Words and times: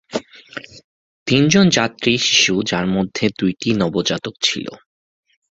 তিনজন 1.27 1.65
যাত্রী 1.69 2.13
শিশু 2.27 2.53
যার 2.65 2.85
মধ্যে 2.87 3.25
দুইটি 3.39 3.69
নবজাতক 3.73 4.35
ছিল। 4.41 4.65